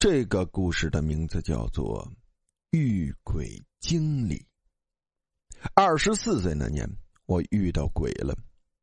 [0.00, 2.02] 这个故事的名字叫做
[2.70, 4.36] 《遇鬼经历》。
[5.74, 6.88] 二十四岁那年，
[7.26, 8.34] 我遇到鬼了。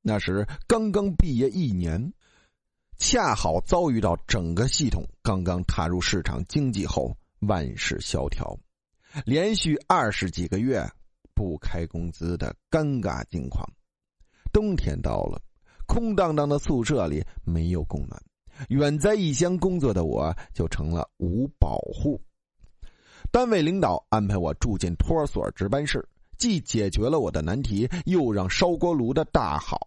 [0.03, 2.13] 那时刚刚毕业一年，
[2.99, 8.55] 恰好遭遇到整个系统刚刚踏入市场经济后，万事萧条，
[9.25, 10.87] 连续二十几个月
[11.33, 13.67] 不开工资的尴尬境况。
[14.53, 15.41] 冬天到了，
[15.87, 18.21] 空荡荡的宿舍里没有供暖。
[18.69, 22.21] 远在异乡工作的我，就成了无保户。
[23.31, 26.07] 单位领导安排我住进托儿所值班室，
[26.37, 29.79] 既解决了我的难题，又让烧锅炉的大好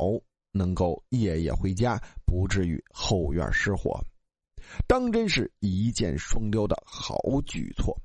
[0.52, 3.98] 能够夜夜回家，不至于后院失火。
[4.86, 7.96] 当真是一箭双雕的好举措。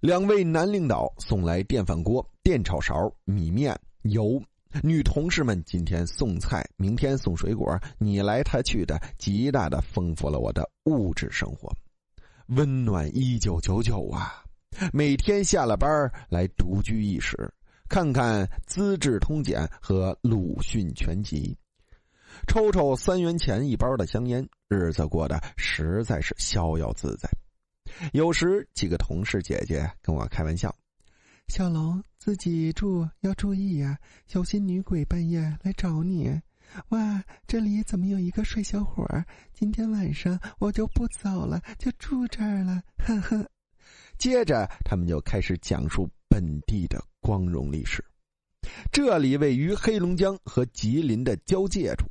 [0.00, 4.42] 两位男领导送来电饭锅、电炒勺、米面、油。
[4.82, 11.70] 女同事们今天送菜，明天送水果，你来他去的，极大的丰富了我的物质生活，
[12.46, 14.42] 温暖一九九九啊！
[14.92, 17.52] 每天下了班来独居一室，
[17.88, 21.56] 看看《资治通鉴》和《鲁迅全集》，
[22.48, 27.28] 抽抽三元钱一包的香烟，日子过得实在是逍遥自在。
[28.14, 30.74] 有时几个同事姐姐跟我开玩笑。
[31.52, 36.40] 小龙自己住要注意呀，小心女鬼半夜来找你。
[36.88, 39.06] 哇，这里怎么有一个帅小伙？
[39.52, 42.82] 今天晚上我就不走了，就住这儿了。
[42.96, 43.46] 呵呵。
[44.16, 48.02] 接着，他们就开始讲述本地的光荣历史。
[48.90, 52.06] 这里位于黑龙江和吉林的交界处，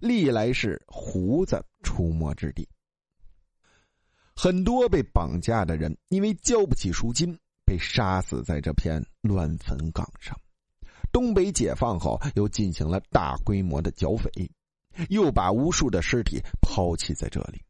[0.00, 2.68] 历来是胡子出没之地。
[4.34, 7.38] 很多被绑架的人因为交不起赎金。
[7.64, 10.38] 被杀死在这片乱坟岗上。
[11.12, 14.30] 东北解放后，又进行了大规模的剿匪，
[15.08, 17.62] 又把无数的尸体抛弃在这里。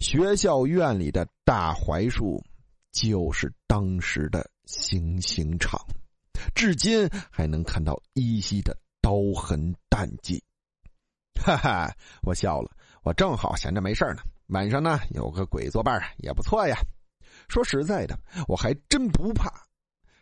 [0.00, 2.44] 学校院里的大槐树，
[2.92, 5.80] 就是当时的行刑场，
[6.54, 10.42] 至今还能看到依稀的刀痕弹迹。
[11.34, 12.70] 哈哈，我笑了，
[13.02, 16.76] 我正好闲着没事呢，晚上呢有个鬼作伴也不错呀。
[17.48, 19.50] 说实在的，我还真不怕。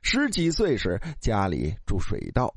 [0.02, 2.54] 十几岁时，家里住水稻，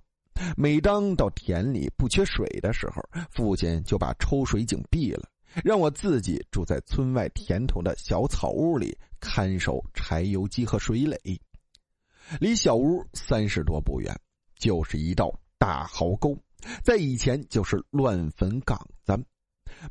[0.56, 5.28] 每当到田里不缺水的时候，父亲就把抽水井闭了，
[5.64, 11.18] 让我自己住在村外田头的小草屋里，看守柴油机和水垒。
[12.40, 14.16] 离小屋三十多步远，
[14.56, 16.38] 就是一道大壕沟，
[16.84, 19.20] 在以前就是乱坟岗子。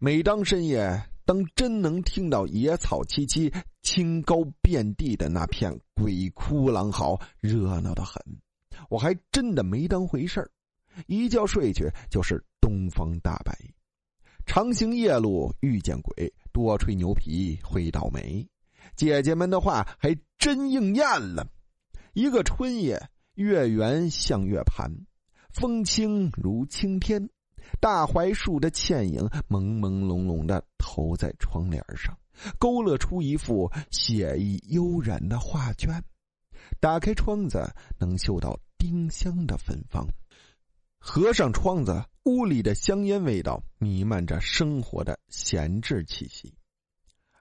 [0.00, 1.02] 每当深夜。
[1.28, 8.14] 当真能听到野草萋萋、青蒿遍地的那片鬼哭狼嚎，热闹的很，
[8.88, 10.50] 我还真的没当回事儿。
[11.06, 13.54] 一觉睡去就是东方大白。
[14.46, 18.48] 常行夜路遇见鬼，多吹牛皮会倒霉。
[18.96, 21.46] 姐姐们的话还真应验了。
[22.14, 24.90] 一个春夜，月圆像月盘，
[25.52, 27.28] 风轻如青天。
[27.80, 32.18] 大槐树的倩影朦朦胧胧的投在窗帘上，
[32.58, 36.02] 勾勒出一幅写意悠然的画卷。
[36.80, 40.06] 打开窗子，能嗅到丁香的芬芳；
[40.98, 46.54] 合上窗子，屋里的香烟味道弥漫着生活的闲置气息。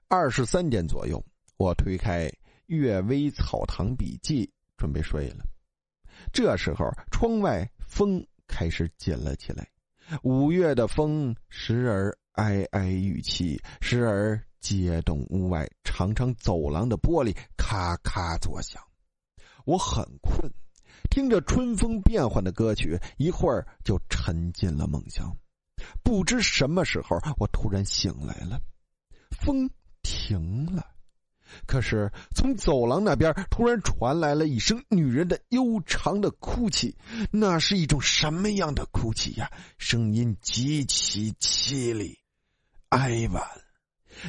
[0.08, 1.22] 二十三点左右，
[1.58, 2.26] 我推开
[2.66, 4.46] 《阅微草堂笔记》，
[4.76, 5.44] 准备睡了。
[6.32, 9.68] 这时候，窗外风开始紧了起来。
[10.22, 18.82] 五月的风时而哀哀欲泣，时而揭动屋外长长走廊的玻璃咔咔作响。
[19.64, 20.50] 我很困，
[21.10, 25.36] 听着春风变幻的歌曲，一会儿就沉进了梦乡。
[26.02, 28.60] 不知什么时候，我突然醒来了，
[29.30, 29.68] 风
[30.02, 30.84] 停了。
[31.66, 36.96] 可是，从走廊那边突然传来了一声女人的悠长的哭泣，
[37.30, 39.50] 那是一种什么样的哭泣呀？
[39.78, 42.18] 声音极其凄厉、
[42.90, 43.42] 哀婉，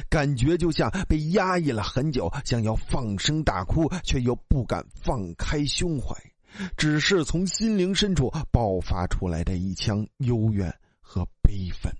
[0.08, 6.14] 感觉就像被压抑了很久，想要放声大哭，却又不敢放开胸怀，
[6.76, 11.92] 只是从心灵深处爆发出来的一腔幽怨和悲愤。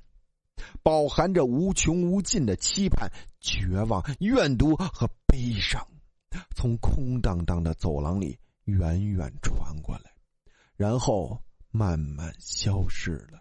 [0.82, 3.10] 饱含着无穷无尽的期盼、
[3.40, 5.86] 绝望、怨毒和悲伤，
[6.56, 10.10] 从空荡荡的走廊里远远传过来，
[10.76, 13.38] 然后慢慢消失了。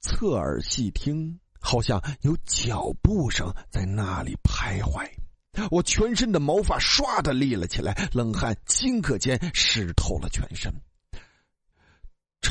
[0.00, 5.08] 侧耳细听，好像有脚步声在那里徘徊。
[5.70, 10.72] 我全身的毛发唰的立了起来，冷汗顷刻间湿透了全身。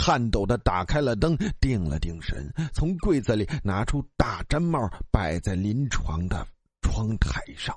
[0.05, 6.47] 颤抖的打开了灯，定了定神，从柜子里拿出大毡帽，摆在临床的
[6.79, 7.75] 窗台上。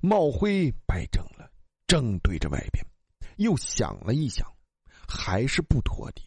[0.00, 1.50] 帽徽摆正了，
[1.86, 2.82] 正对着外边，
[3.36, 4.50] 又想了一想，
[5.06, 6.22] 还是不妥地，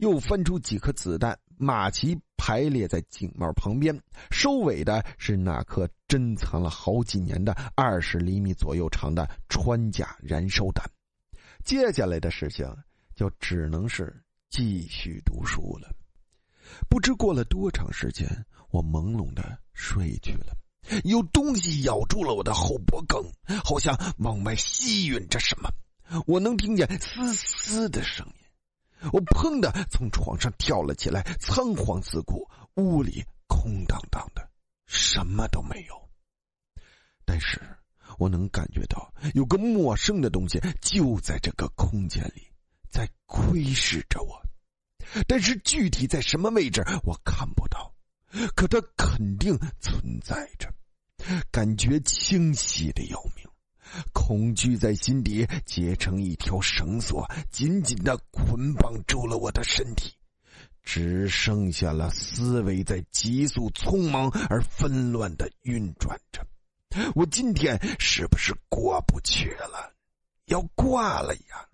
[0.00, 3.96] 又翻出几颗子弹，马齐排列在警帽旁边，
[4.32, 10.84] 收尾的是那颗珍藏了好几年的二十厘米左右长的穿甲燃烧弹。
[11.64, 12.66] 接下来的事情
[13.14, 14.23] 就只能是
[14.56, 15.92] 继续读书了。
[16.88, 20.56] 不知过了多长时间，我朦胧的睡去了。
[21.02, 23.20] 有东西咬住了我的后脖梗，
[23.64, 25.68] 好像往外吸吮着什么。
[26.28, 29.10] 我能听见嘶嘶的声音。
[29.12, 34.48] 我砰的从床上跳了起来，仓皇四顾，屋里空荡荡的，
[34.86, 36.08] 什么都没有。
[37.24, 37.60] 但是
[38.18, 42.46] 我能感觉到有个陌生的东西就在这个空间里，
[42.88, 44.43] 在窥视着我。
[45.26, 47.94] 但是具体在什么位置，我看不到。
[48.56, 50.68] 可它肯定存在着，
[51.52, 53.46] 感觉清晰的要命，
[54.12, 60.12] 恐惧在心底结成一条绳索，紧紧的捆绑住了我的身体，
[60.82, 66.44] 只剩下了思维在急速、匆忙而纷乱的运转着。
[67.14, 69.94] 我今天是不是过不去了？
[70.46, 71.68] 要挂了呀！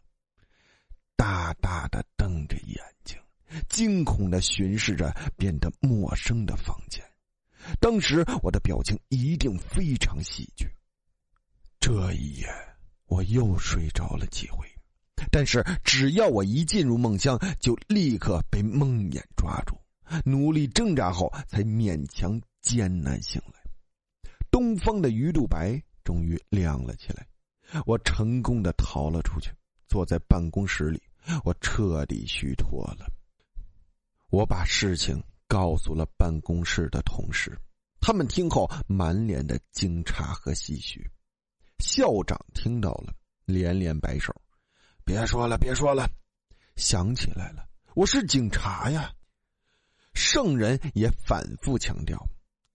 [1.16, 2.59] 大大的瞪着。
[3.68, 7.04] 惊恐的巡视着变得陌生的房间，
[7.80, 10.68] 当时我的表情一定非常喜剧。
[11.78, 12.46] 这一夜
[13.06, 14.66] 我又睡着了几回，
[15.30, 19.76] 但是只要我一进入梦乡，就立刻被梦魇抓住，
[20.24, 23.60] 努力挣扎后才勉强艰难醒来。
[24.50, 27.26] 东方的鱼肚白终于亮了起来，
[27.86, 29.50] 我成功的逃了出去，
[29.88, 31.02] 坐在办公室里，
[31.44, 33.06] 我彻底虚脱了。
[34.30, 37.58] 我把事情告诉了办公室的同事，
[38.00, 41.04] 他们听后满脸的惊诧和唏嘘。
[41.78, 43.12] 校长听到了，
[43.44, 44.32] 连连摆手
[45.04, 46.08] ：“别说了，别说了，
[46.76, 49.12] 想起来了，我是警察呀。”
[50.14, 52.24] 圣人也反复强调：“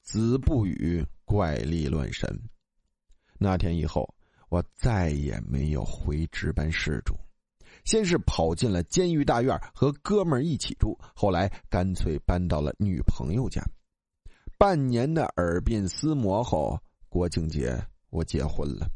[0.03, 2.27] 子不语怪力乱神。”
[3.39, 4.13] 那天以后，
[4.49, 7.17] 我再也没有回值班室住。
[7.85, 10.97] 先是跑进了监狱大院，和哥们儿一起住。
[11.15, 13.63] 后来干脆搬到了女朋友家。
[14.57, 18.87] 半年的耳鬓厮磨后，国庆节我结婚了。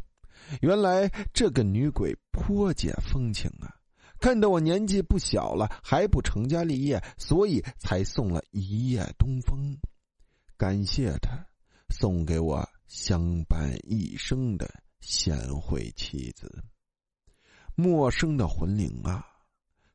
[0.62, 3.76] 原来这个女鬼颇解风情啊！
[4.20, 9.78] 看到我年纪不小了，还不成家立业，所以才送了一夜东风。
[10.58, 11.38] 感谢她
[11.90, 14.70] 送给我相伴一生的
[15.02, 16.64] 贤惠妻子。
[17.80, 19.26] 陌生的魂灵啊，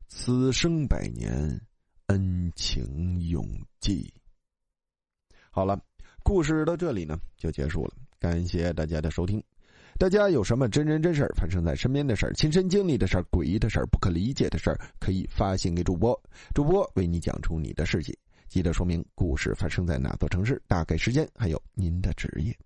[0.07, 1.31] 此生百年
[2.07, 3.47] 恩情永
[3.79, 4.11] 记。
[5.51, 5.79] 好了，
[6.23, 9.39] 故事到这里呢就结束了，感谢大家的收听。
[9.99, 16.19] 大家有什么真人真事发生在身边的事儿、亲身经历的事儿、诡异的事儿、不可理解的事儿，可以发信给主播，
[16.55, 18.17] 主播为你讲出你的事迹。
[18.47, 22.57] 记得说明故事发生在哪座城市、大概时间，还有您的职业。